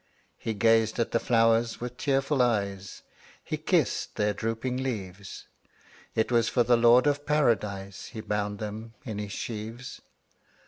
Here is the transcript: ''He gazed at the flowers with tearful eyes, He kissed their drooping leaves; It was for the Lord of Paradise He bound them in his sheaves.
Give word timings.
''He 0.45 0.55
gazed 0.55 0.97
at 0.97 1.11
the 1.11 1.19
flowers 1.19 1.79
with 1.79 1.95
tearful 1.95 2.41
eyes, 2.41 3.03
He 3.43 3.55
kissed 3.57 4.15
their 4.15 4.33
drooping 4.33 4.77
leaves; 4.77 5.47
It 6.15 6.31
was 6.31 6.49
for 6.49 6.63
the 6.63 6.75
Lord 6.75 7.05
of 7.05 7.23
Paradise 7.27 8.07
He 8.07 8.19
bound 8.21 8.57
them 8.57 8.95
in 9.05 9.19
his 9.19 9.31
sheaves. 9.31 10.01